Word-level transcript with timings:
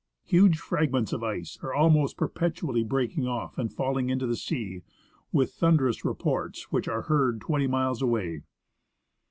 Huge 0.23 0.57
fragments 0.57 1.13
of 1.13 1.21
ice 1.21 1.59
are 1.61 1.75
almost 1.75 2.17
perpetually 2.17 2.83
breaking 2.83 3.25
ofl" 3.25 3.55
and 3.59 3.71
falling 3.71 4.09
into 4.09 4.25
the 4.25 4.35
sea 4.35 4.81
with 5.31 5.53
thunderous 5.53 6.03
reports 6.03 6.71
which 6.71 6.87
are 6.87 7.03
heard 7.03 7.39
twenty 7.39 7.67
miles 7.67 8.01
away. 8.01 8.41